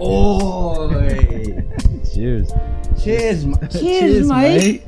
[0.00, 0.88] Oh,
[2.14, 2.50] Cheers.
[3.02, 4.82] cheers, ma- Cheers, mate.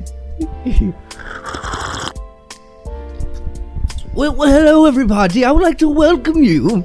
[4.13, 5.45] Well, well, hello everybody.
[5.45, 6.83] I would like to welcome you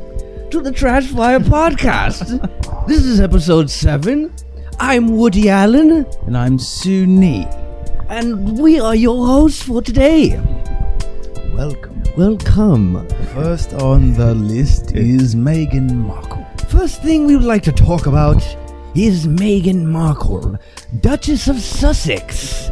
[0.51, 2.87] to the Trash Fire podcast.
[2.87, 4.33] this is episode seven.
[4.79, 7.47] I'm Woody Allen, And I'm Suni.
[8.09, 10.39] and we are your hosts for today.
[11.57, 12.03] Welcome.
[12.19, 13.09] Welcome.
[13.33, 16.47] First on the list is Meghan Markle.
[16.69, 18.43] First thing we would like to talk about
[18.95, 20.59] is Meghan Markle,
[21.01, 22.69] Duchess of Sussex,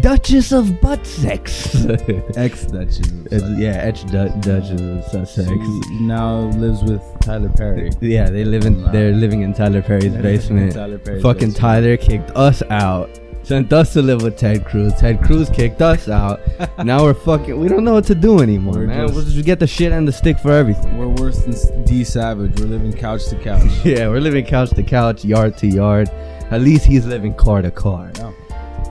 [0.00, 1.84] Duchess of Butt Sex.
[2.36, 3.12] Ex Duchess.
[3.58, 5.48] yeah, ex Duchess of Sussex.
[5.50, 7.90] She now lives with Tyler Perry.
[8.00, 8.82] Yeah, they live in.
[8.90, 10.72] They're living in Tyler Perry's They're living in basement.
[10.72, 11.56] Tyler Perry's Fucking basement.
[11.56, 13.20] Tyler kicked us out.
[13.44, 14.94] Sent us to live with Ted Cruz.
[14.94, 16.40] Ted Cruz kicked us out.
[16.84, 17.58] now we're fucking.
[17.60, 19.02] We don't know what to do anymore, We're man.
[19.08, 20.96] just- we'll just get the shit and the stick for everything.
[20.96, 22.58] We're worse than D Savage.
[22.58, 23.70] We're living couch to couch.
[23.84, 26.08] Yeah, we're living couch to couch, yard to yard.
[26.50, 28.10] At least he's living car to car.
[28.16, 28.32] Yeah.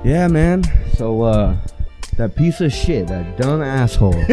[0.03, 0.63] Yeah, man.
[0.97, 1.57] So, uh,
[2.17, 4.13] that piece of shit, that dumb asshole.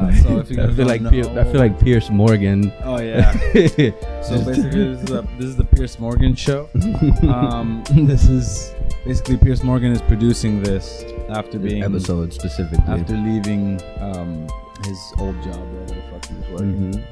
[0.00, 2.72] Uh, so if you I feel like know, Pier- I feel like Piers Morgan.
[2.84, 3.32] Oh yeah.
[4.22, 6.68] So basically, this is, a, this is the Piers Morgan show.
[7.28, 12.84] Um, this is basically Piers Morgan is producing this after being episode specifically.
[12.88, 14.46] after leaving um,
[14.84, 16.92] his old job wherever the fuck he was working.
[16.94, 17.04] Mhm.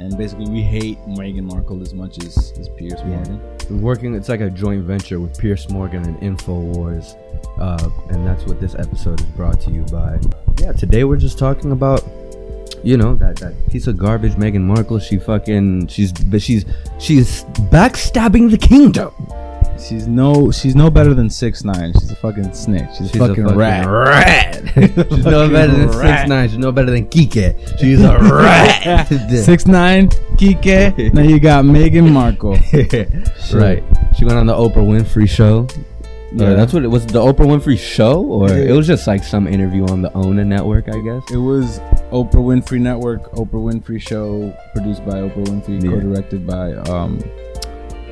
[0.00, 3.38] And basically, we hate Meghan Markle as much as, as Piers Morgan.
[3.68, 4.14] We're working.
[4.14, 7.18] It's like a joint venture with Piers Morgan and Infowars,
[7.60, 10.18] uh, and that's what this episode is brought to you by.
[10.58, 12.02] Yeah, today we're just talking about,
[12.82, 15.00] you know, that that piece of garbage, Meghan Markle.
[15.00, 16.64] She fucking, she's, she's,
[16.98, 19.12] she's backstabbing the kingdom.
[19.88, 21.92] She's no, she's no better than six nine.
[21.94, 22.88] She's a fucking snitch.
[22.96, 23.86] She's, She's a fucking, rat.
[23.86, 24.62] rat.
[24.74, 26.48] she's no better than six nine.
[26.48, 27.78] She's no better than Kike.
[27.78, 29.08] She's a rat.
[29.44, 31.12] Six nine, Kike.
[31.14, 32.52] now you got Meghan Markle.
[33.58, 33.82] right.
[34.16, 35.66] She went on the Oprah Winfrey show.
[36.32, 37.06] Yeah, that's what it was.
[37.06, 38.70] The Oprah Winfrey show, or Yeah.
[38.70, 41.22] it was just like some interview on the OWNA network, I guess.
[41.32, 41.80] It was
[42.12, 45.90] Oprah Winfrey Network, Oprah Winfrey Show, produced by Oprah Winfrey, Yeah.
[45.90, 47.18] co-directed by um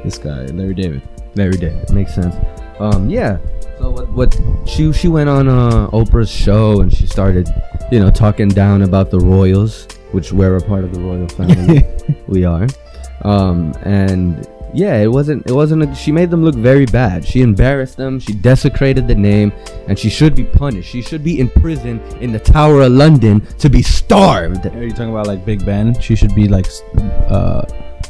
[0.04, 1.02] this guy Larry David.
[1.34, 1.84] Very day.
[1.92, 2.34] Makes sense.
[2.80, 3.38] Um, yeah.
[3.78, 4.08] So what?
[4.10, 4.40] What?
[4.66, 7.48] She she went on uh, Oprah's show and she started,
[7.90, 11.84] you know, talking down about the royals, which we're a part of the royal family.
[12.26, 12.66] we are.
[13.22, 15.46] Um, and yeah, it wasn't.
[15.46, 15.82] It wasn't.
[15.84, 17.24] A, she made them look very bad.
[17.24, 18.20] She embarrassed them.
[18.20, 19.52] She desecrated the name,
[19.88, 20.90] and she should be punished.
[20.90, 24.66] She should be in prison in the Tower of London to be starved.
[24.66, 25.98] Are you talking about like Big Ben?
[26.00, 26.66] She should be like
[27.28, 27.62] uh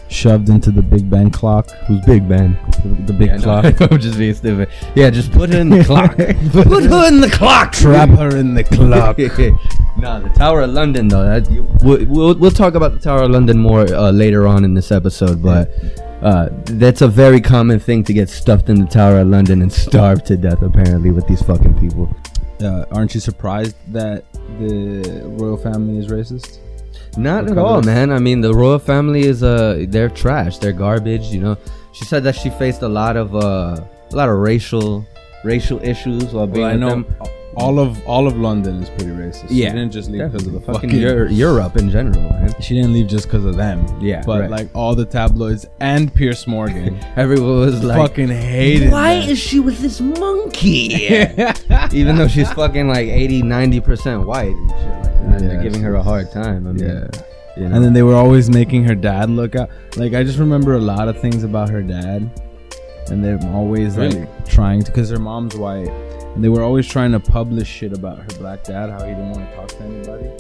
[0.09, 1.71] shoved into the Big Ben clock.
[1.87, 2.59] Who's Big Ben?
[2.83, 3.81] The, the big Yeah, no, clock.
[3.93, 4.69] I'm just being stupid.
[4.95, 6.17] Yeah, just put her in the clock.
[6.17, 7.73] put her in the clock.
[7.73, 9.19] Trap her in the clock.
[9.99, 11.25] nah, the Tower of London though.
[11.25, 14.65] That you, we'll, we'll we'll talk about the Tower of London more uh, later on
[14.65, 15.71] in this episode, but
[16.23, 19.73] uh, that's a very common thing to get stuffed in the Tower of London and
[19.73, 20.63] starved to death.
[20.63, 22.09] Apparently, with these fucking people.
[22.61, 24.25] Uh, aren't you surprised that
[24.59, 26.59] the royal family is racist?
[27.19, 28.13] Not at all, man.
[28.13, 30.59] I mean, the royal family is uh, they're trash.
[30.59, 31.27] They're garbage.
[31.27, 31.57] You know,
[31.93, 33.81] she said that she faced a lot of uh,
[34.13, 35.05] a lot of racial
[35.45, 37.17] racial issues while being Well, I know them.
[37.61, 39.47] All of all of London is pretty racist.
[39.51, 41.03] Yeah, she didn't just leave because of the fucking fucking.
[41.03, 42.55] Eur- Europe in general, man.
[42.61, 43.85] she didn't leave just because of them.
[44.01, 44.51] Yeah, but right.
[44.51, 48.93] like all the tabloids and Piers Morgan Everyone was like, fucking hated.
[48.93, 49.31] "Why them.
[49.31, 50.95] is she with this monkey?"
[51.93, 55.13] Even though she's fucking like 80, 90 percent white and shit like that,
[55.43, 56.67] and they're giving her a hard time.
[56.67, 57.09] I mean, Yeah.
[57.57, 57.75] you know.
[57.77, 59.71] And then they were always making her dad look out.
[59.97, 62.31] Like I just remember a lot of things about her dad,
[63.11, 64.21] and they're always Really?
[64.21, 65.91] like trying to, because her mom's white.
[66.41, 69.51] They were always trying to publish shit about her black dad, how he didn't want
[69.51, 70.31] to talk to anybody.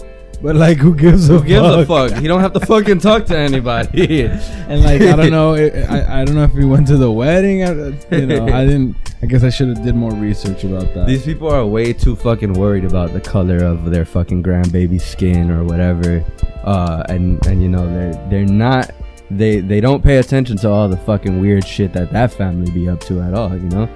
[0.40, 2.12] But like, who gives a who gives a fuck?
[2.20, 4.22] He don't have to fucking talk to anybody.
[4.68, 7.10] And like, I don't know, it, I I don't know if he went to the
[7.10, 7.64] wedding.
[7.64, 7.70] I,
[8.14, 8.96] you know, I didn't.
[9.20, 11.08] I guess I should have did more research about that.
[11.08, 15.50] These people are way too fucking worried about the color of their fucking grandbaby's skin
[15.50, 16.24] or whatever,
[16.62, 18.92] uh, and and you know they're they're not
[19.30, 22.88] they they don't pay attention to all the fucking weird shit that that family be
[22.88, 23.52] up to at all.
[23.52, 23.88] You know,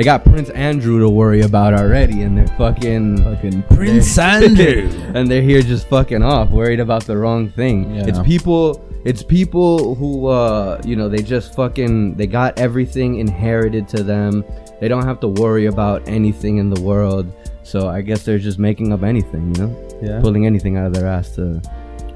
[0.00, 4.88] they got Prince Andrew to worry about already, and they're fucking Fucking Prince Andrew.
[5.14, 7.94] and they're here just fucking off, worried about the wrong thing.
[7.94, 8.06] Yeah.
[8.06, 8.82] It's people.
[9.04, 14.42] It's people who, uh, you know, they just fucking they got everything inherited to them.
[14.80, 17.30] They don't have to worry about anything in the world.
[17.62, 20.20] So I guess they're just making up anything, you know, Yeah.
[20.22, 21.60] pulling anything out of their ass to,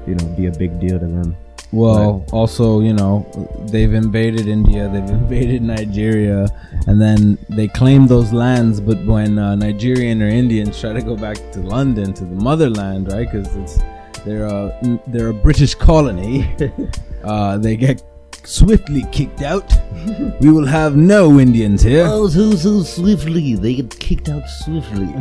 [0.07, 1.37] you know, be a big deal to them.
[1.75, 3.27] Well, also, you know,
[3.69, 6.47] they've invaded India, they've invaded Nigeria,
[6.87, 8.79] and then they claim those lands.
[8.79, 13.11] But when uh, Nigerian or Indians try to go back to London, to the motherland,
[13.11, 13.29] right?
[13.29, 13.79] Because it's
[14.25, 16.49] they're a they're a British colony.
[17.23, 18.01] uh, they get
[18.45, 19.71] swiftly kicked out.
[20.39, 22.05] we will have no Indians here.
[22.07, 23.55] Oh, so so swiftly.
[23.55, 25.13] They get kicked out swiftly.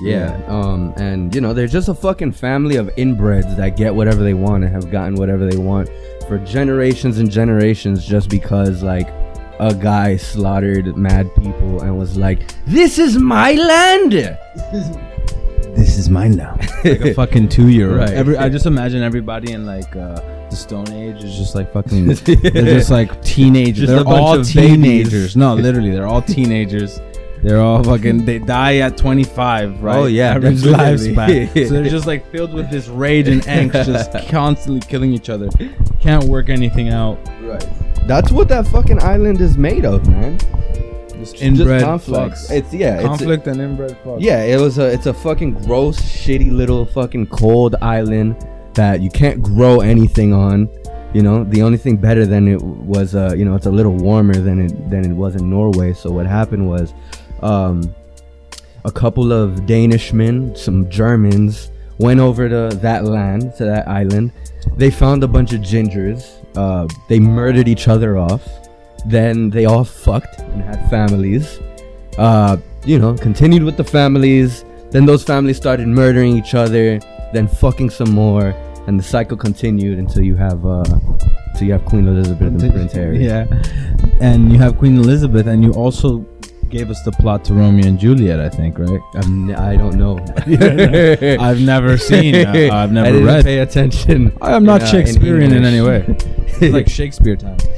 [0.00, 0.40] Yeah.
[0.46, 4.34] Um, and you know, they're just a fucking family of inbreds that get whatever they
[4.34, 5.88] want and have gotten whatever they want
[6.28, 9.08] for generations and generations just because like
[9.60, 14.12] a guy slaughtered mad people and was like, This is my land
[15.74, 16.56] This is mine now.
[16.84, 17.98] like a fucking two year old.
[18.00, 18.10] Right.
[18.10, 20.16] Every I just imagine everybody in like uh,
[20.50, 22.06] the Stone Age is just like fucking.
[22.24, 23.86] They're just like teenagers.
[23.86, 25.12] Just they're bunch all of teenagers.
[25.12, 25.36] babies.
[25.36, 27.00] No, literally, they're all teenagers.
[27.42, 28.24] They're all fucking.
[28.24, 29.96] They die at 25, right?
[29.96, 31.52] Oh, yeah, average lifespan.
[31.68, 35.48] so they're just like filled with this rage and angst, just constantly killing each other.
[36.00, 37.18] Can't work anything out.
[37.42, 37.66] Right.
[38.06, 40.38] That's what that fucking island is made of, man.
[41.18, 42.34] Just Just inbred conflict.
[42.36, 42.50] fucks.
[42.50, 44.20] It's yeah, it's a- conflict and inbred fucks.
[44.20, 48.36] Yeah, it was a it's a fucking gross, shitty little fucking cold island
[48.74, 50.68] that you can't grow anything on.
[51.14, 53.94] You know, the only thing better than it was, uh, you know, it's a little
[53.94, 55.92] warmer than it than it was in Norway.
[55.94, 56.94] So what happened was,
[57.42, 57.94] um,
[58.84, 64.32] a couple of Danishmen, some Germans, went over to that land, to that island.
[64.76, 66.34] They found a bunch of gingers.
[66.56, 68.46] Uh, they murdered each other off.
[69.06, 71.60] Then they all fucked and had families.
[72.16, 74.64] Uh, you know, continued with the families.
[74.90, 76.98] Then those families started murdering each other.
[77.32, 78.54] Then fucking some more,
[78.86, 80.84] and the cycle continued until you have uh,
[81.52, 83.22] until you have Queen Elizabeth and Prince Harry.
[83.24, 83.46] Yeah,
[84.20, 86.20] and you have Queen Elizabeth, and you also
[86.70, 89.00] gave us the plot to Romeo and Juliet, I think, right?
[89.14, 90.18] I'm, n- I don't know.
[91.40, 92.34] I've never seen.
[92.34, 93.44] Uh, I've I never didn't read.
[93.44, 94.36] pay attention.
[94.40, 96.04] I am not in, uh, in Shakespearean in, any way.
[96.60, 97.58] It's like Shakespeare time.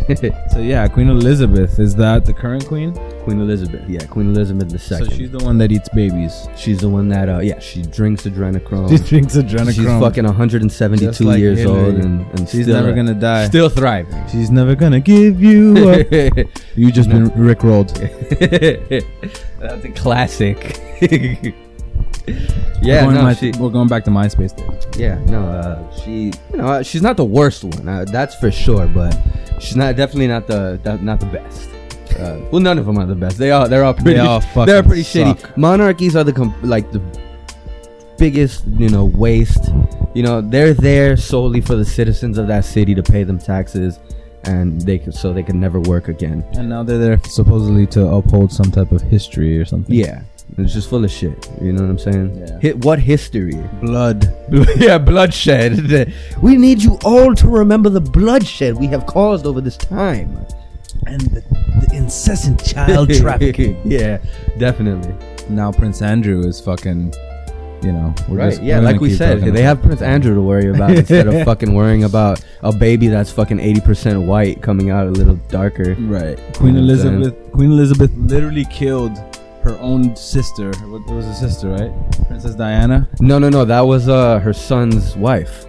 [0.51, 2.93] So yeah, Queen Elizabeth is that the current queen?
[3.23, 3.89] Queen Elizabeth.
[3.89, 4.79] Yeah, Queen Elizabeth II.
[4.79, 6.49] So she's the one that eats babies.
[6.57, 8.91] She's the one that, uh, yeah, she drinks adrenochrome.
[8.91, 9.75] She drinks adrenochrome.
[9.75, 13.47] She's fucking 172 Just like years old and, and She's still, never gonna die.
[13.47, 14.27] still thriving.
[14.29, 16.07] She's never gonna give you up.
[16.75, 17.95] you just been rickrolled.
[19.61, 21.63] That's a classic.
[22.27, 22.35] we're,
[22.83, 24.99] yeah, going no, my- she, we're going back to MySpace days.
[25.01, 28.51] yeah, no, uh, she, you know, uh, she's not the worst one, uh, that's for
[28.51, 29.17] sure, but
[29.59, 31.69] she's not definitely not the not the best.
[32.19, 33.39] Uh, well, none of them are the best.
[33.39, 34.15] They all they're all pretty.
[34.15, 35.39] They all they're pretty suck.
[35.39, 35.57] shitty.
[35.57, 37.01] Monarchies are the com- like the
[38.19, 39.71] biggest, you know, waste.
[40.15, 43.99] You know, they're there solely for the citizens of that city to pay them taxes,
[44.45, 46.45] and they so they can never work again.
[46.55, 49.95] And now they're there supposedly to uphold some type of history or something.
[49.95, 50.23] Yeah,
[50.59, 51.49] it's just full of shit.
[51.61, 52.37] You know what I'm saying?
[52.39, 52.59] Yeah.
[52.61, 53.55] Hit what history?
[53.81, 54.33] Blood.
[54.77, 56.13] yeah, bloodshed.
[56.43, 60.47] we need you all to remember the bloodshed we have caused over this time.
[61.07, 61.41] And the,
[61.87, 63.81] the incessant child trafficking.
[63.85, 64.19] yeah,
[64.59, 65.15] definitely.
[65.49, 67.15] now Prince Andrew is fucking,
[67.83, 68.51] you know, we're Right.
[68.51, 71.73] just- yeah, like we said, they have Prince Andrew to worry about instead of fucking
[71.75, 75.95] worrying about a baby that's fucking 80% white coming out a little darker.
[76.01, 76.39] Right.
[76.55, 77.53] Queen You know Elizabeth.
[77.53, 79.17] Queen Elizabeth literally killed
[79.63, 80.71] her own sister.
[80.71, 81.93] It was a sister, right?
[82.27, 83.09] Princess Diana.
[83.21, 83.65] No, no, no.
[83.65, 85.67] That was uh her son's wife.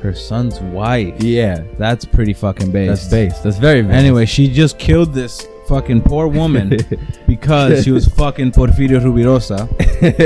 [0.00, 1.22] Her son's wife.
[1.22, 1.62] Yeah.
[1.78, 2.88] That's pretty fucking base.
[2.88, 3.38] That's base.
[3.40, 3.92] That's very base.
[3.92, 6.78] Anyway, she just killed this fucking poor woman
[7.26, 9.68] because she was fucking Porfirio Rubirosa,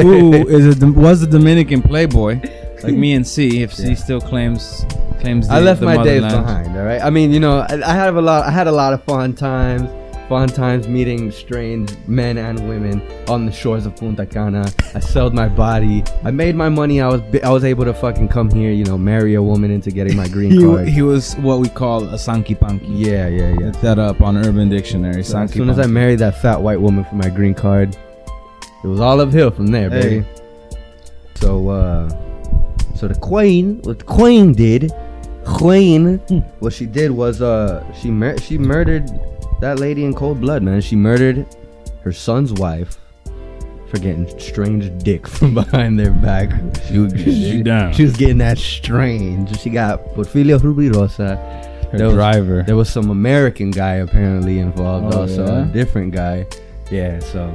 [0.02, 2.40] who is a, was a Dominican playboy,
[2.82, 3.62] like me and C.
[3.62, 3.94] If C Yeah.
[3.94, 4.86] still claims
[5.20, 6.76] claims the, I left my days behind.
[6.76, 7.00] All right.
[7.02, 8.44] I mean, you know, I, I had a lot.
[8.44, 9.90] I had a lot of fun times.
[10.28, 14.72] Fun times meeting strange men and women on the shores of Punta Cana.
[14.94, 16.02] I sold my body.
[16.24, 17.02] I made my money.
[17.02, 18.70] I was I was able to fucking come here.
[18.72, 20.88] You know, marry a woman into getting my green He, card.
[20.88, 22.86] he was what we call a Sanky Panky.
[22.86, 23.66] yeah, yeah, yeah.
[23.66, 25.22] Look that up on Urban Dictionary.
[25.24, 27.94] So as soon as I married that fat white woman for my green card,
[28.82, 30.00] it was all uphill from there, Hey.
[30.20, 30.26] baby.
[31.34, 32.08] So, uh,
[32.94, 34.90] so the queen, what the queen did,
[35.44, 36.16] queen,
[36.60, 39.10] what she did was, uh, she mur- she murdered
[39.64, 40.80] that lady in cold blood, man.
[40.82, 41.46] She murdered
[42.02, 42.98] her son's wife
[43.88, 46.50] for getting strange dick from behind their back.
[46.88, 47.92] She, was- She down.
[47.94, 49.58] she was getting that strange.
[49.60, 51.38] She got Porfirio Rubirosa,
[51.90, 52.62] Her There was- driver.
[52.66, 55.62] There was some American guy apparently involved, Oh, also yeah?
[55.62, 56.46] a different guy.
[56.90, 57.52] Yeah, so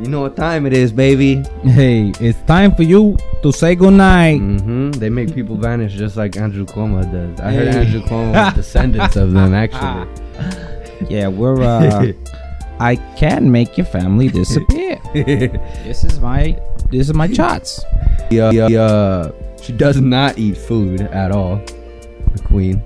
[0.00, 1.42] you know what time it is, baby.
[1.64, 4.40] Hey, it's time for you to say goodnight.
[4.40, 7.40] hmm They make people vanish just like Andrew Cuomo does.
[7.40, 10.06] I heard Andrew Cuomo was descendants of them, actually.
[11.08, 11.62] Yeah, we're.
[11.62, 12.12] uh
[12.80, 15.00] I can make your family disappear.
[15.14, 16.60] this is my.
[16.90, 17.84] This is my charts.
[18.30, 19.30] Yeah, yeah, yeah.
[19.60, 21.56] She does not eat food at all.
[21.56, 22.82] The queen.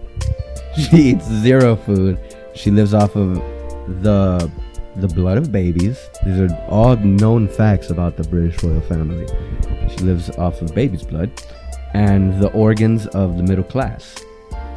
[0.76, 2.18] She eats zero food.
[2.54, 3.34] She lives off of
[4.02, 4.50] the
[4.96, 5.98] the blood of babies.
[6.24, 9.26] These are all known facts about the British royal family.
[9.90, 11.30] She lives off of baby's blood
[11.94, 14.22] and the organs of the middle class.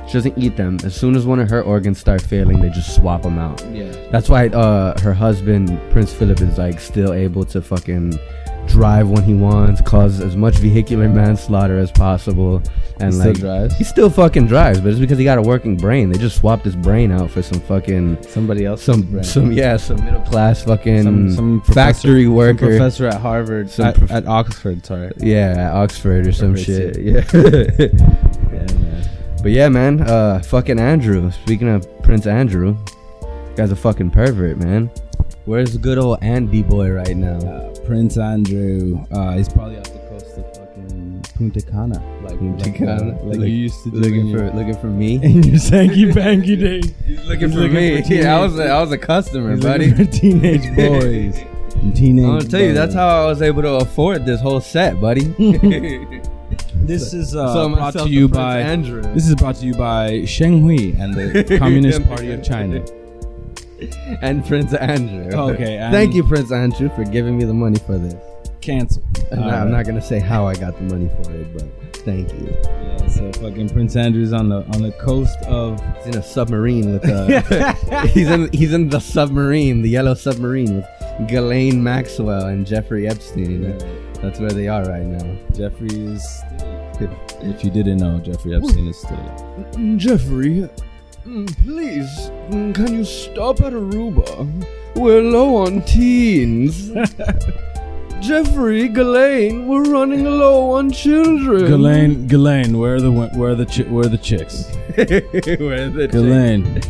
[0.07, 0.77] She doesn't eat them.
[0.83, 3.63] As soon as one of her organs start failing, they just swap them out.
[3.73, 3.91] Yeah.
[4.11, 8.17] That's why uh, her husband Prince Philip is like still able to fucking
[8.67, 12.61] drive when he wants, cause as much vehicular manslaughter as possible,
[12.99, 13.77] and He still like drives?
[13.77, 16.09] he still fucking drives, but it's because he got a working brain.
[16.11, 18.81] They just swapped his brain out for some fucking Somebody else.
[18.83, 22.67] some some yeah some middle class fucking Some- some factory worker.
[22.67, 23.69] professor at Harvard.
[23.69, 24.83] Some at, prof- at Oxford.
[24.85, 25.11] Sorry.
[25.17, 26.99] yeah, at Oxford or some shit.
[26.99, 27.23] Yeah.
[28.55, 29.09] Yeah, man.
[29.45, 31.29] But yeah, man, uh, fucking Andrew.
[31.29, 32.75] Speaking of Prince Andrew,
[33.55, 34.89] guy's a fucking pervert, man.
[35.45, 37.37] Where's the good old Andy boy right now?
[37.37, 39.05] Uh, Prince Andrew.
[39.11, 43.11] Uh, he's probably off the coast of fucking Punta Cana, like Punta like, uh, Cana?
[43.21, 45.15] like Look- you used to do looking for looking for me.
[45.23, 46.91] in your Sanky Panky days.
[47.27, 48.01] looking for me.
[48.07, 49.91] Yeah, I was a, I was a customer, He's buddy.
[49.93, 51.35] for teenage boys.
[51.93, 52.25] teenage.
[52.25, 55.25] I'm gonna tell you, that's how I was able to afford this whole set, buddy.
[56.87, 58.59] This is uh, So brought to you by.
[58.59, 59.01] Andrew.
[59.13, 62.83] This is brought to you by Sheng Hui and the Communist Party of China.
[64.21, 65.31] and Prince Andrew.
[65.53, 68.15] Okay, and- Thank you, Prince Andrew, for giving me the money for this.
[68.61, 69.03] Cancel.
[69.31, 72.31] I'm, not, I'm not gonna say how I got the money for it, but thank
[72.33, 72.47] you.
[72.63, 75.79] Yeah, so fucking Prince Andrew's on the on the coast of.
[75.97, 80.77] He's in a submarine with uh he's in he's in the submarine, the yellow submarine
[80.77, 80.85] with
[81.27, 83.77] Ghislaine Maxwell and Jeffrey Epstein.
[84.23, 85.37] That's where they are right now.
[85.53, 86.23] Jeffrey is.
[86.27, 89.97] Still, if you didn't know, Jeffrey Epstein is still.
[89.97, 90.69] Jeffrey,
[91.63, 94.65] please, can you stop at Aruba?
[94.95, 96.91] We're low on teens.
[98.21, 101.65] Jeffrey, Ghislaine, we're running low on children.
[101.65, 104.65] Ghislaine, Ghislaine, where are the where are the chi- where are the chicks?
[104.95, 106.81] Where are the Ghislaine,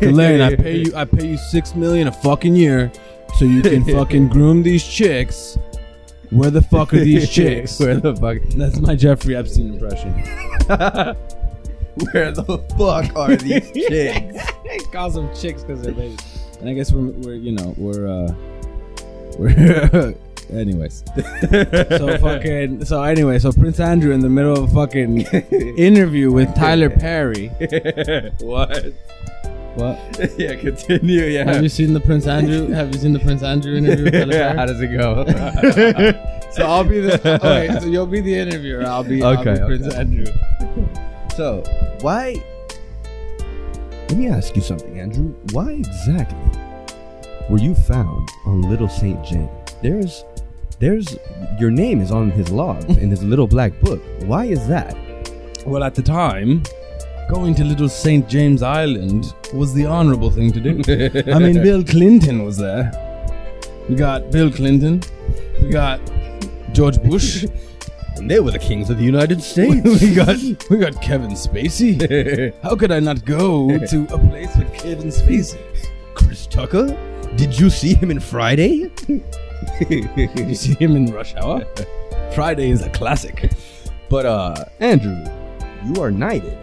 [0.00, 2.90] Ghislaine, I pay you I pay you six million a fucking year,
[3.36, 5.58] so you can fucking groom these chicks.
[6.30, 7.78] Where the fuck are these chicks?
[7.80, 8.38] Where the fuck?
[8.56, 10.12] That's my Jeffrey Epstein impression.
[12.12, 14.86] Where the fuck are these chicks?
[14.92, 16.18] Call them chicks because they're babies.
[16.60, 18.32] And I guess we're, we're you know we're uh
[19.38, 20.14] we're
[20.52, 21.04] anyways.
[21.98, 25.22] so fucking so anyway so Prince Andrew in the middle of a fucking
[25.76, 27.48] interview with Tyler Perry.
[28.40, 28.92] what?
[29.78, 29.98] What?
[30.38, 31.22] Yeah, continue.
[31.22, 31.44] Yeah.
[31.44, 32.68] Have you seen the Prince Andrew?
[32.68, 35.24] Have you seen the Prince Andrew interview with Tyler How does it go?
[36.52, 37.78] so I'll be the okay.
[37.80, 38.84] So you'll be the interviewer.
[38.84, 39.94] I'll be I'll Okay, Prince.
[39.94, 40.26] Andrew.
[41.36, 41.62] so,
[42.00, 42.42] why?
[44.08, 45.32] Let me ask you something, Andrew.
[45.52, 46.60] Why exactly
[47.48, 49.50] were you found on Little Saint James?
[49.80, 50.24] There's,
[50.80, 51.16] there's,
[51.60, 54.02] your name is on his log in his little black book.
[54.22, 54.96] Why is that?
[55.64, 56.62] Well, at the time,
[57.28, 58.28] going to Little St.
[58.28, 61.22] James Island was the honorable thing to do.
[61.32, 62.90] I mean, Bill Clinton was there.
[63.88, 65.02] We got Bill Clinton.
[65.62, 66.00] We got
[66.72, 67.44] George Bush.
[68.16, 70.02] And they were the kings of the United States.
[70.02, 70.36] we got
[70.70, 72.52] we got Kevin Spacey.
[72.62, 75.58] How could I not go to a place with Kevin Spacey?
[76.14, 76.86] Chris Tucker.
[77.36, 78.90] Did you see him in Friday?
[79.78, 81.64] Did you see him in Rush Hour?
[82.34, 83.52] Friday is a classic.
[84.08, 85.22] But uh, Andrew,
[85.84, 86.56] you are knighted.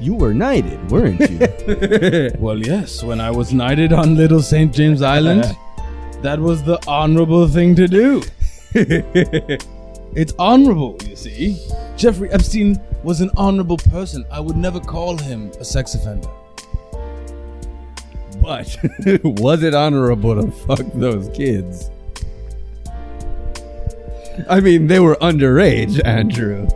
[0.00, 2.30] You were knighted, weren't you?
[2.38, 4.72] Well, yes, when I was knighted on Little St.
[4.72, 5.42] James Island,
[6.22, 8.22] that was the honorable thing to do.
[8.74, 11.60] it's honorable, you see.
[11.96, 14.24] Jeffrey Epstein was an honorable person.
[14.30, 16.28] I would never call him a sex offender.
[18.40, 18.76] but
[19.24, 21.90] was it honorable to fuck those kids?
[24.48, 26.68] I mean, they were underage, Andrew.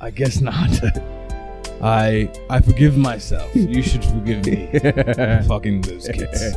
[0.00, 0.70] I guess not.
[1.82, 3.54] I I forgive myself.
[3.54, 4.68] You should forgive me
[5.48, 6.56] fucking those kids.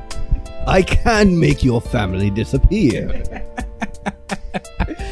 [0.66, 3.22] I can make your family disappear.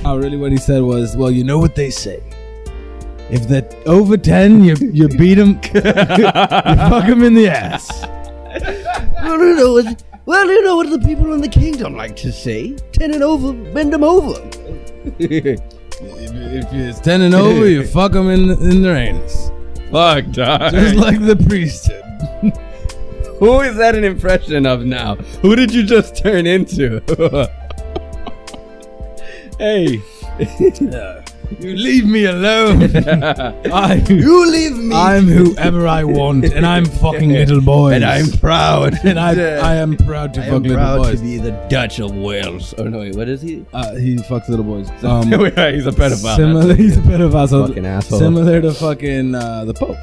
[0.05, 0.37] Oh, really?
[0.37, 2.23] What he said was, well, you know what they say.
[3.31, 7.91] If they're over ten, you you beat them, you fuck them in the ass.
[9.23, 10.03] Well, you know what?
[10.27, 12.77] Well, you know what the people in the kingdom like to say.
[12.93, 14.35] Ten and over, bend them over.
[16.01, 19.51] If, if it's ten and over, you fuck them in in their anus,
[19.91, 20.73] Fuck, dog.
[20.73, 22.03] just like the priest did.
[23.39, 25.17] Who is that an impression of now?
[25.43, 27.01] Who did you just turn into?
[29.59, 30.03] Hey,
[31.61, 32.83] you leave me alone.
[33.73, 34.95] I, you leave me.
[34.95, 37.95] I'm whoever I want, and I'm fucking little boys.
[37.95, 38.95] and I'm proud.
[39.05, 41.21] and I, I am proud to I fuck am little proud boys.
[41.21, 42.75] to be the Dutch of Wales.
[42.79, 43.65] Oh no, wait, what is he?
[43.73, 44.89] uh, he fucks little boys.
[45.05, 46.37] Um, he's a pedophile.
[46.37, 47.49] Similar, he's a pedophile.
[47.49, 48.19] So Fucking asshole.
[48.19, 49.97] Similar to fucking uh, the Pope,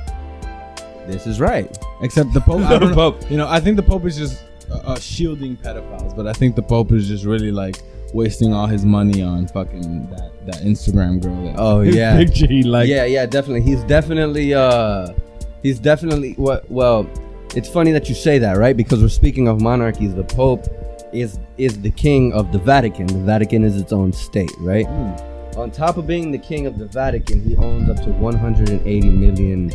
[1.07, 1.75] This is right.
[2.01, 2.61] except the Pope.
[2.61, 3.29] I The don't know, Pope.
[3.31, 6.61] You know, I think the Pope is just uh, shielding pedophiles, but I think the
[6.63, 7.81] Pope is just really like
[8.13, 11.43] wasting all his money on fucking that that Instagram girl.
[11.43, 12.17] That Oh, yeah.
[12.17, 12.87] picture he like.
[12.87, 13.61] yeah, yeah, definitely.
[13.61, 15.07] He's definitely uh
[15.61, 17.07] he's definitely what well,
[17.55, 18.75] it's funny that you say that, right?
[18.75, 20.65] Because we're speaking of monarchies, the Pope
[21.13, 23.07] is is the king of the Vatican.
[23.07, 24.87] The Vatican is its own state, right?
[25.57, 29.71] On top of being the king of the Vatican, he owns up to 180 million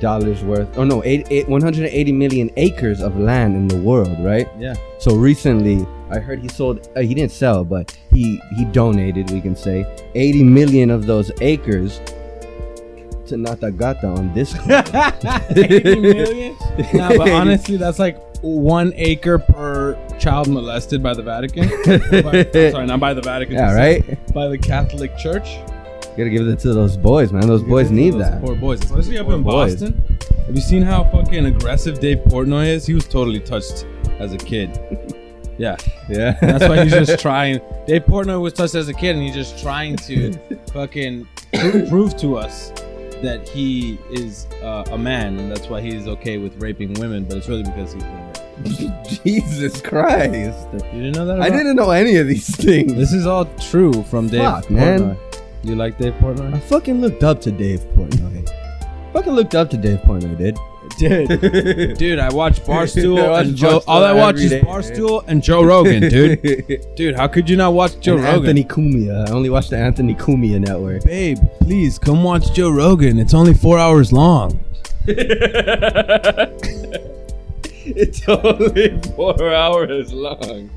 [0.00, 0.76] dollars worth.
[0.78, 4.48] Oh no, eight, eight, 180 million acres of land in the world, right?
[4.58, 4.74] yeah.
[4.98, 6.88] So recently, I heard he sold.
[6.96, 9.30] Uh, he didn't sell, but he he donated.
[9.30, 12.00] We can say 80 million of those acres
[13.26, 14.54] to Natagata on this.
[15.56, 16.56] 80 million?
[16.94, 21.68] nah, but honestly, that's like one acre per child molested by the Vatican.
[22.22, 23.56] By- sorry, not by the Vatican.
[23.56, 24.32] yeah, right.
[24.32, 25.58] By the Catholic Church.
[26.18, 27.46] Gotta give it to those boys, man.
[27.46, 28.42] Those boys need Those that.
[28.42, 29.80] Poor boys, especially up Poor in boys.
[29.80, 30.18] Boston.
[30.46, 32.84] Have you seen how fucking aggressive Dave Portnoy is?
[32.86, 33.86] He was totally touched
[34.18, 34.78] as a kid.
[35.58, 35.74] Yeah,
[36.08, 37.60] Yeah, that's why he's just trying.
[37.88, 40.32] Dave Portnoy was touched as a kid, and he's just trying to
[40.72, 42.70] fucking pro- prove to us
[43.22, 47.24] that he is uh, a man, and that's why he's okay with raping women.
[47.24, 49.24] But it's really because he's been raped.
[49.24, 50.68] Jesus Christ!
[50.74, 51.40] You didn't know that?
[51.40, 52.94] I didn't know any of these things.
[52.94, 55.16] This is all true from Dave Fuck, Portnoy.
[55.62, 55.68] Man.
[55.68, 56.54] You like Dave Portnoy?
[56.54, 58.48] I fucking looked up to Dave Portnoy.
[59.12, 60.58] fucking looked up to Dave Portnoy, dude.
[60.98, 61.28] Dude,
[61.98, 63.80] dude, I watch Barstool I watch and Joe.
[63.80, 66.42] Barstool All I watch is day, Barstool and Joe Rogan, dude.
[66.96, 68.56] Dude, how could you not watch Joe And Rogan?
[68.56, 69.28] Anthony Cumia.
[69.28, 71.04] I only watch the Anthony Cumia network.
[71.04, 73.18] Babe, please come watch Joe Rogan.
[73.18, 74.58] It's only four hours long.
[77.90, 80.70] It's only four hours long.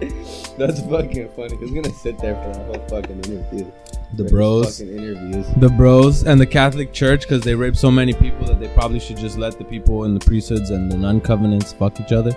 [0.58, 1.56] That's fucking funny.
[1.56, 3.70] Who's gonna sit there for that whole fucking interview?
[4.14, 4.78] The For bros.
[4.78, 5.46] Fucking interviews.
[5.58, 8.98] The bros and the Catholic Church, because they rape so many people that they probably
[8.98, 12.36] should just let the people in the priesthoods and the nun covenants fuck each other.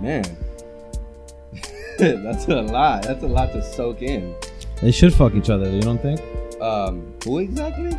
[0.00, 0.24] Man.
[1.98, 3.02] That's a lot.
[3.02, 4.34] That's a lot to soak in.
[4.80, 6.20] They should fuck each other, you don't think?
[6.60, 7.96] Um, who exactly?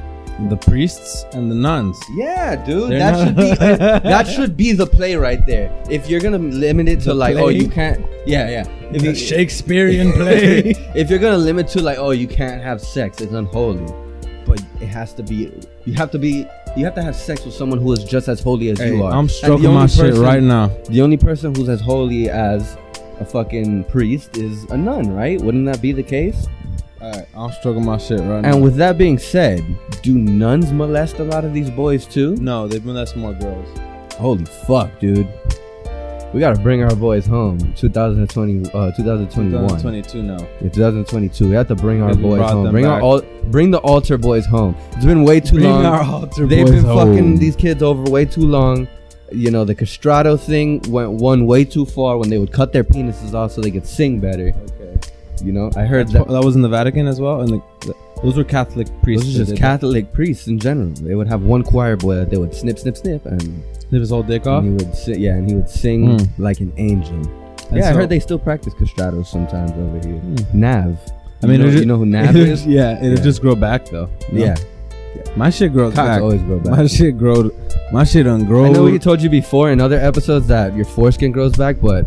[0.50, 1.98] The priests and the nuns.
[2.16, 2.92] Yeah, dude.
[2.92, 5.72] They're that should be that should be the play right there.
[5.90, 8.06] If you're gonna limit it to The like, oh, you can't.
[8.26, 8.68] Yeah, yeah.
[8.92, 10.76] If The you- Shakespearean play.
[10.94, 13.86] if you're gonna limit to like, oh, you can't have sex, it's unholy.
[14.46, 15.52] But it has to be.
[15.86, 16.46] You have to be.
[16.76, 19.04] You have to have sex with someone who is just as holy as Hey, you
[19.04, 19.14] are.
[19.14, 20.68] I'm stroking my shit right now.
[20.90, 22.78] The only person who's as holy as
[23.22, 25.40] a fucking priest is a nun, right?
[25.42, 26.48] Wouldn't that be the case?
[27.02, 28.54] Alright, I'm stroking my shit right now.
[28.54, 29.64] And with that being said,
[30.02, 32.36] do nuns molest a lot of these boys too?
[32.38, 33.68] no, they molest more girls.
[34.14, 35.28] Holy fuck, dude.
[36.34, 37.60] We gotta bring our boys home.
[37.76, 39.68] 2020, uh, 2021.
[39.68, 40.38] 2022 now.
[40.62, 41.48] Yeah, 2022.
[41.50, 42.72] We have to bring our We boys home.
[42.72, 43.04] Bring our back.
[43.04, 44.76] al- bring the altar boys home.
[44.94, 45.86] It's been way too Bring long.
[45.86, 47.10] our altar They've boys been home.
[47.14, 48.88] fucking these kids over way too long.
[49.32, 52.84] You know, the castrato thing went one way too far when they would cut their
[52.84, 54.54] penises off so they could sing better.
[55.44, 56.34] You know, I heard That, that.
[56.34, 59.26] that was in the Vatican as well, and the, those were Catholic priests.
[59.28, 60.90] Those are just Catholic priests in general.
[60.90, 63.82] They would have one choir boy that they would snip, snip, snip, and, that.
[63.90, 64.64] Snip his whole dick off.
[64.64, 65.20] and he would sit.
[65.20, 66.30] Yeah, and he would sing Mm.
[66.38, 67.16] like an angel.
[67.70, 70.20] And yeah, I heard they still practice castratos sometimes over here.
[70.22, 70.54] Mm.
[70.54, 70.98] Nav.
[71.44, 72.66] I mean, you know, it'll you know who Nav is?
[72.66, 73.24] Yeah, it'll Yeah.
[73.24, 74.10] just grow back though.
[74.32, 74.56] Yeah,
[75.36, 76.22] my shit grows back.
[76.22, 76.78] always grow back.
[76.78, 77.54] My shit growed.
[77.92, 78.66] My shit ungrow.
[78.68, 82.06] I know we told you before in other episodes that your foreskin grows back, but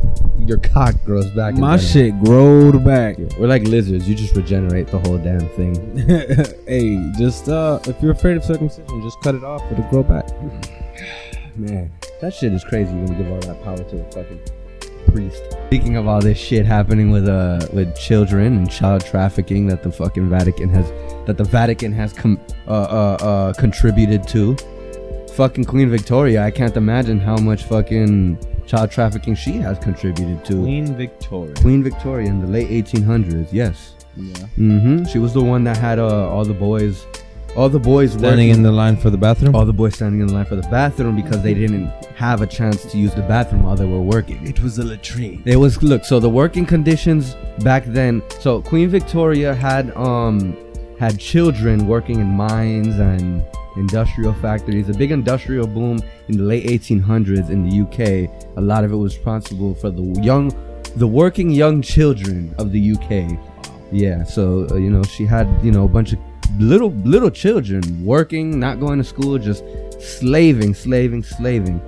[0.48, 1.54] your cock grows back.
[1.54, 3.18] My shit growed back.
[3.38, 4.08] We're like lizards.
[4.08, 5.74] You just regenerate the whole damn thing.
[6.66, 9.62] hey, just uh, if you're afraid of circumcision, just cut it off.
[9.70, 10.26] It'll grow back.
[11.56, 12.90] Man, that shit is crazy.
[12.94, 14.40] You're gonna give all that power to a fucking
[15.12, 15.42] priest.
[15.66, 19.92] Speaking of all this shit happening with uh with children and child trafficking that the
[19.92, 20.88] fucking Vatican has
[21.26, 24.56] that the Vatican has com- uh, uh uh contributed to.
[25.34, 30.54] Fucking Queen Victoria, I can't imagine how much fucking child trafficking she has contributed to.
[30.62, 31.54] Queen Victoria.
[31.54, 33.94] Queen Victoria in the late 1800s, yes.
[34.16, 34.34] Yeah.
[34.58, 35.04] Mm-hmm.
[35.06, 37.06] She was the one that had uh, all the boys
[37.56, 39.56] all the boys Standing working- in the line for the bathroom.
[39.56, 42.46] all the boys standing in the line for the bathroom because they didn't have a
[42.46, 44.46] chance to use the bathroom while they were working.
[44.46, 45.42] It was a latrine.
[45.46, 48.22] It was look, so the working conditions back then.
[48.38, 50.56] So Queen Victoria had um
[51.00, 53.42] had children working in mines and
[53.78, 54.88] industrial factories.
[54.88, 58.30] A big industrial boom in the late 1800s in the UK.
[58.56, 60.50] A lot of it was responsible for the young,
[60.96, 63.38] the working young children of the UK.
[63.90, 66.18] Yeah, so uh, you know she had you know a bunch of
[66.58, 69.64] little little children working, not going to school, just
[70.00, 71.80] slaving, slaving, slaving.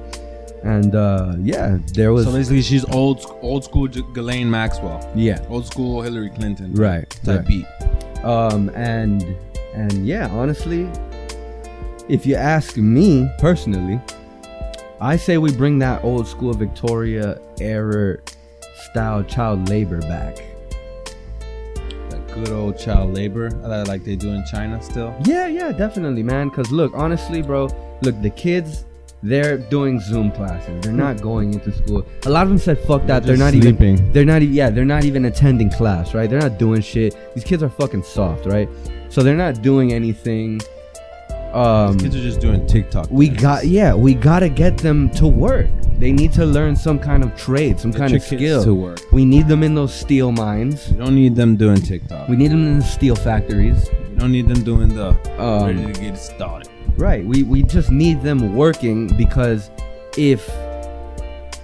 [0.62, 5.66] And uh yeah, there was So basically, she's old old school Ghislaine Maxwell, yeah, old
[5.66, 7.46] school Hillary Clinton, right, Type right.
[7.46, 7.66] beat.
[8.24, 9.24] um and
[9.74, 10.86] and yeah honestly
[12.10, 14.00] if you ask me personally
[15.00, 18.18] i say we bring that old school victoria era
[18.90, 20.36] style child labor back.
[22.10, 25.14] That good old child labor that like they do in China still.
[25.24, 26.48] yeah yeah definitely man.
[26.48, 27.68] Because look honestly bro
[28.02, 28.84] look the kids
[29.22, 30.82] they're doing zoom classes.
[30.82, 31.22] They're not hmm.
[31.22, 32.06] going into school.
[32.24, 34.70] A lot of them said fuck that they're, just not even they're not even yeah
[34.70, 36.28] they're not even attending class right?
[36.28, 37.16] They're not doing shit.
[37.34, 38.68] These kids are fucking soft right?
[39.08, 40.60] So they're not doing anything
[41.54, 43.08] um Kids are just doing TikTok.
[43.10, 45.66] we got yeah we gotta get them to work
[45.98, 49.00] they need to learn some kind of trade some Get kind of skill to work.
[49.12, 52.28] we need them in those steel mines You don't need them doing TikTok.
[52.28, 55.08] we need them in the steel factories You don't need them doing the
[55.40, 56.68] Um, ready to get started.
[56.96, 59.70] right we, we just need them working because
[60.16, 60.48] if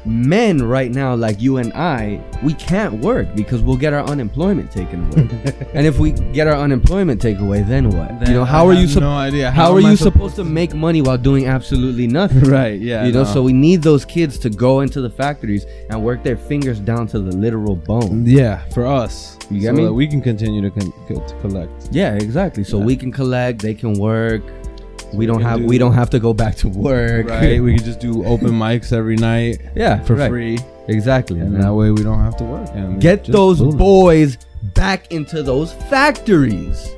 [0.07, 4.71] men right now like you and i we can't work because we'll get our unemployment
[4.71, 5.29] taken away
[5.75, 8.75] and if we get our unemployment taken away then what you know how I are
[8.75, 9.51] you sup- no idea.
[9.51, 12.79] how, are you supposed to make money while doing absolutely nothing right?
[12.81, 13.05] Yeah.
[13.05, 13.33] you know, no.
[13.33, 17.07] so we need those kids to go into the factories and work their fingers down
[17.09, 18.25] to the literal bone.
[18.27, 19.85] yeah, for us, You get so me?
[19.85, 21.89] that we can continue to con- to collect.
[21.91, 22.65] Yeah, exactly.
[22.65, 22.85] So Yeah.
[22.85, 24.43] we can collect, they can work.
[25.15, 27.29] We don't have do- we don't have to go back to work.
[27.29, 27.61] Right?
[27.61, 30.29] we can just do open mics every night yeah, for right.
[30.29, 31.41] free, Exactly.
[31.41, 31.63] and man.
[31.63, 32.69] that way we don't have to work.
[32.75, 34.39] And Get those boys
[34.75, 36.89] back into those factories.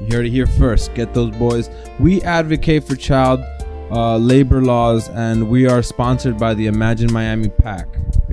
[0.00, 0.92] You heard it here first.
[0.94, 1.70] Get those boys.
[2.00, 3.40] We advocate for child
[3.90, 7.86] uh, labor laws, and we are sponsored by the Imagine Miami Pack.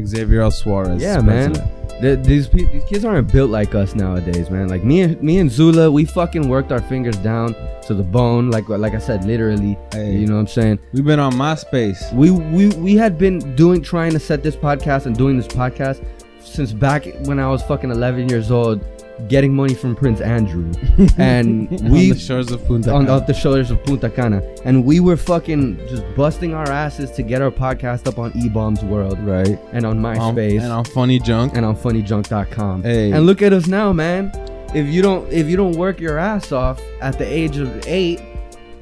[0.03, 0.51] Xavier L.
[0.51, 1.01] Suarez.
[1.01, 1.53] Yeah, is man.
[2.01, 4.69] The- these pe- these kids aren't built like us nowadays, man.
[4.69, 7.53] Like me and me and Zula, we fucking worked our fingers down
[7.87, 8.49] to the bone.
[8.51, 9.77] Like like I said, literally.
[9.91, 10.13] Hey.
[10.13, 10.79] You know what I'm saying?
[10.93, 12.13] We've been on MySpace.
[12.13, 16.05] we we we had been doing trying to set this podcast and doing this podcast
[16.41, 18.81] since back when I was fucking 11 years old,
[19.27, 20.71] getting money from Prince Andrew,
[21.17, 24.85] and on we the shores of Punta on off the shoulders of Punta Cana, and
[24.85, 29.19] we were fucking just busting our asses to get our podcast up on eBaum's World,
[29.19, 29.59] right.
[29.73, 30.03] and on Um,
[30.35, 31.55] MySpace, and on Funny Junk.
[31.55, 32.83] and on funnyjunk.com.
[32.83, 33.11] Hey.
[33.11, 34.31] And look at us now, man.
[34.73, 38.21] If you don't if you don't work your ass off at the age of eight,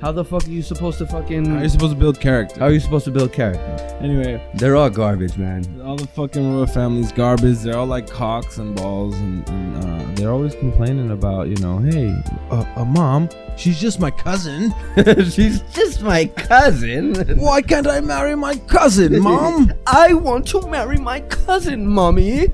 [0.01, 2.59] how the fuck are you supposed to fucking How are you supposed to build character?
[2.59, 3.97] how are you supposed to build character?
[3.99, 5.81] Anyway, They're all garbage, man.
[5.83, 7.57] all the fucking royal family's garbage.
[7.59, 11.79] They're all like cocks and balls, and, and uh, they're always complaining about, you know,
[11.79, 12.15] hey,
[12.51, 14.71] uh, uh, mom, she's just my cousin.
[15.31, 17.15] She's just my cousin.
[17.39, 19.73] Why can't I marry my cousin, mom?
[19.87, 22.47] I want to marry my cousin, mommy.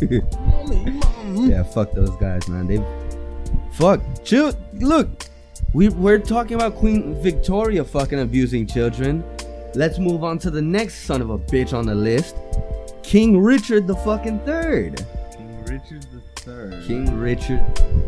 [0.00, 1.50] Mommy, mom.
[1.50, 2.66] yeah, fuck those guys, man.
[2.68, 2.78] They
[3.72, 4.00] fuck.
[4.24, 4.52] Chill.
[4.74, 5.08] Look,
[5.72, 9.24] we we're talking about Queen Victoria fucking abusing children.
[9.74, 12.36] Let's move on to the next son of a bitch on the list,
[13.02, 15.04] King Richard the fucking third.
[15.36, 16.82] King Richard the Third.
[16.86, 17.60] King Richard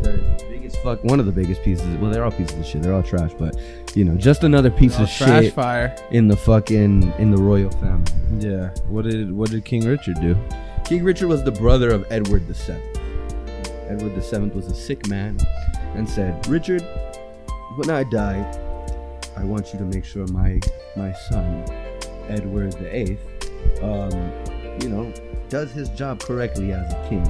[0.03, 0.47] III.
[0.49, 1.03] Biggest fuck.
[1.03, 1.85] One of the biggest pieces.
[1.97, 2.81] Well, they're all pieces of shit.
[2.81, 3.55] They're all trash, but
[3.95, 5.95] you know, just another piece of trash shit fire.
[6.09, 8.11] in the fucking in the royal family.
[8.39, 8.69] Yeah.
[8.87, 10.35] What did What did King Richard do?
[10.85, 12.81] King Richard was the brother of Edward the VII.
[13.87, 15.37] Edward the VII was a sick man
[15.93, 16.81] and said, Richard,
[17.75, 18.45] when I die,
[19.37, 20.59] I want you to make sure my
[20.95, 21.63] my son,
[22.27, 23.17] Edward VIII,
[23.81, 24.11] um,
[24.81, 25.13] you know,
[25.49, 27.25] does his job correctly as a king.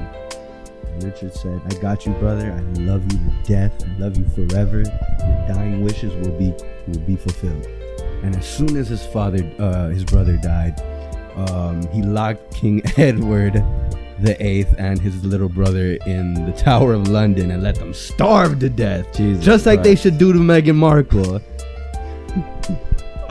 [0.84, 2.52] And Richard said, I got you, brother.
[2.52, 3.72] I love you to death.
[3.84, 4.78] I love you forever.
[4.82, 6.52] Your dying wishes will be
[6.88, 7.66] will be fulfilled.
[8.22, 10.80] And as soon as his father, uh, his brother died,
[11.36, 13.64] um, he locked King Edward
[14.20, 18.58] the Eighth and his little brother in the Tower of London and let them starve
[18.60, 19.12] to death.
[19.16, 21.40] Jesus Just like they should do to Meghan Markle.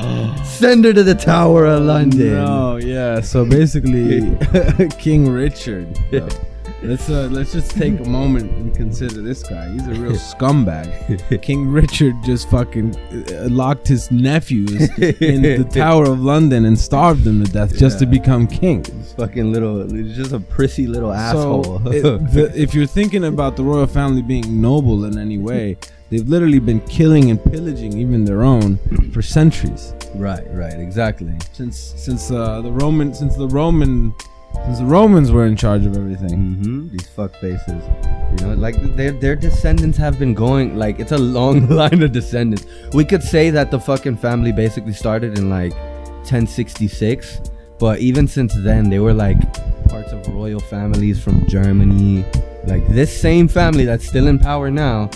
[0.43, 2.33] Send her to the Tower of London.
[2.33, 3.21] No, yeah.
[3.21, 4.35] So basically,
[4.97, 5.97] King Richard.
[6.13, 6.29] uh,
[6.83, 9.69] let's uh, let's just take a moment and consider this guy.
[9.71, 11.41] He's a real scumbag.
[11.41, 17.23] King Richard just fucking uh, locked his nephews in the Tower of London and starved
[17.23, 18.81] them to death just to become king.
[18.83, 21.63] This fucking little, he's just a prissy little asshole.
[21.63, 22.01] So, it-
[22.33, 25.77] the- if you're thinking about the royal family being noble in any way,
[26.09, 28.77] they've literally been killing and pillaging even their own
[29.13, 29.93] for centuries.
[30.15, 31.33] Right, right, exactly.
[31.53, 34.13] Since since uh, the Roman since the Roman
[34.65, 36.39] since the Romans were in charge of everything.
[36.39, 36.89] Mm-hmm.
[36.89, 37.83] These fuck faces.
[38.31, 42.11] You know, like their their descendants have been going like it's a long line of
[42.11, 42.65] descendants.
[42.93, 45.73] We could say that the fucking family basically started in like
[46.23, 47.41] 1066,
[47.79, 49.39] but even since then they were like
[49.89, 52.23] parts of royal families from Germany.
[52.65, 55.09] Like this same family that's still in power now,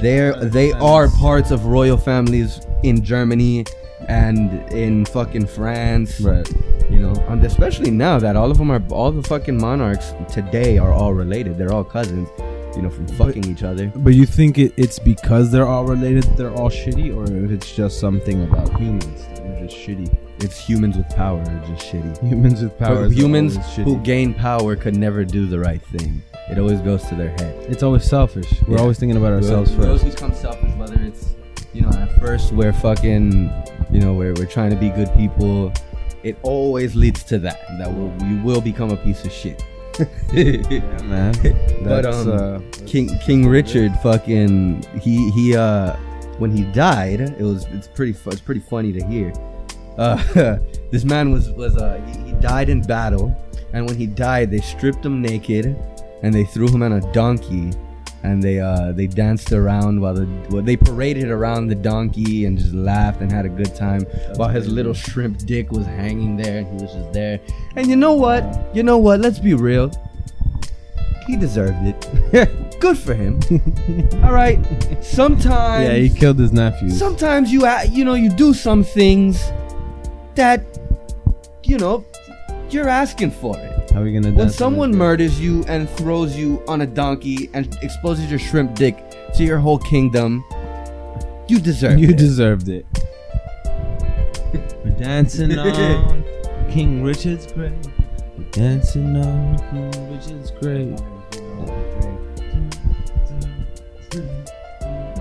[0.00, 3.64] they're they are parts of royal families in Germany
[4.08, 6.48] and in fucking France Right.
[6.90, 10.78] You know and especially now that all of them are all the fucking monarchs today
[10.78, 12.28] are all related they're all cousins
[12.76, 16.24] you know from fucking each other But you think it, it's because they're all related,
[16.36, 20.14] they're all shitty, or if it's just something about humans that are just shitty?
[20.40, 23.08] it's humans with power are just shitty Humans with power.
[23.08, 27.30] humans who gain power could never do the right thing it always goes to their
[27.30, 28.52] head It's always selfish.
[28.68, 28.82] We're Yeah.
[28.82, 30.14] always thinking about ourselves we always first.
[30.14, 31.34] become selfish whether it's
[31.72, 33.50] you know at first we're fucking
[33.90, 35.72] you know we're, we're trying to be good people
[36.26, 39.62] it always leads to that that will you will become a piece of shit
[40.32, 41.32] Yeah, man.
[41.84, 45.96] But, um, uh, King King Richard fucking he he uh
[46.38, 49.32] when he died it was it's pretty fu- it's pretty funny to hear.
[49.96, 50.16] Uh
[50.92, 53.34] this man was was uh he, he died in battle
[53.72, 55.64] and when he died they stripped him naked
[56.22, 57.70] and they threw him on a donkey
[58.26, 62.58] and they uh they danced around while the well, they paraded around the donkey and
[62.58, 64.02] just laughed and had a good time
[64.34, 67.40] while his little shrimp dick was hanging there and he was just there.
[67.76, 68.42] And you know what?
[68.74, 69.20] You know what?
[69.20, 69.90] Let's be real.
[71.26, 72.60] He deserved it.
[72.80, 73.40] Good for him.
[74.24, 74.58] All right.
[75.00, 76.90] Sometimes yeah, he killed his nephew.
[76.90, 79.52] sometimes you you know you do some things
[80.34, 80.60] that
[81.62, 82.04] you know
[82.70, 83.75] you're asking for it.
[83.96, 84.26] How are we gonna?
[84.26, 88.38] When dance on someone murders you and throws you on a donkey and exposes your
[88.38, 89.02] shrimp dick
[89.36, 90.44] to your whole kingdom,
[91.48, 92.00] you deserve it.
[92.00, 92.18] you it.
[92.18, 92.84] deserved it.
[94.84, 96.22] We're dancing on
[96.70, 97.72] King Richard's grave.
[98.36, 101.00] We're dancing on King Richard's grave.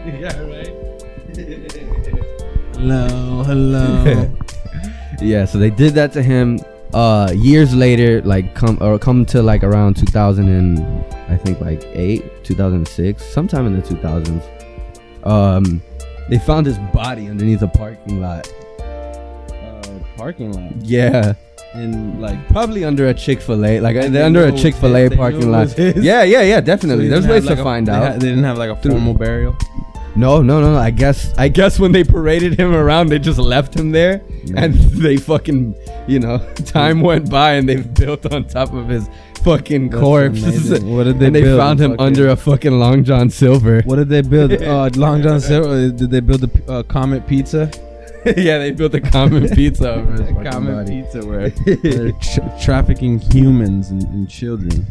[0.06, 0.74] yeah, right.
[2.76, 4.30] hello, hello.
[5.22, 6.60] yeah, so they did that to him.
[6.94, 10.80] Uh, years later, like come or come to like around 2000 and
[11.30, 14.44] I think like eight, 2006, sometime in the 2000s.
[15.28, 15.82] Um,
[16.30, 18.48] they found his body underneath a parking lot.
[18.80, 19.82] uh,
[20.18, 20.72] parking lot.
[20.82, 21.34] Yeah,
[21.74, 25.52] And like probably under a Chick Fil A, like they're under a chick-fil-a they parking
[25.52, 25.78] lot.
[25.78, 27.06] Yeah, yeah, yeah, definitely.
[27.10, 28.14] they There's ways have, to a- find they out.
[28.20, 29.58] they didn't have like a Through- formal burial.
[30.16, 30.78] No, no, no.
[30.78, 34.64] I guess I guess when they paraded him around, they just left him there, Yeah.
[34.64, 34.74] and
[35.04, 35.76] they fucking,
[36.08, 39.10] you know, time went by and they've built on top of his
[39.44, 40.42] fucking That's corpse.
[40.84, 41.22] What did they build?
[41.22, 41.60] and they build?
[41.60, 43.82] found him Fucking- under a fucking Long John Silver.
[43.84, 44.54] What did they build?
[44.54, 45.90] uh, Long John Silver.
[45.92, 47.70] Did they build a uh, Comet Pizza?
[48.26, 51.02] yeah, they built a Comet Pizza over his fucking Comet body.
[51.04, 54.88] Pizza where they're tra- trafficking humans and, and children.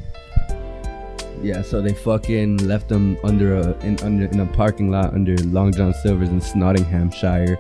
[1.42, 5.37] Yeah, so they fucking left him under a in under in a parking lot under
[5.38, 7.59] Long John Silver's in Nottinghamshire.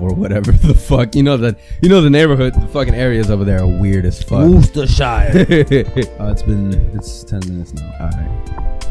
[0.00, 1.14] Or whatever the fuck.
[1.14, 4.22] You know that you know the neighborhood, the fucking areas over there are weird as
[4.22, 4.48] fuck.
[4.48, 5.30] Worcestershire.
[5.34, 5.34] uh,
[6.32, 7.92] it's been it's ten minutes now.
[8.00, 8.81] Alright.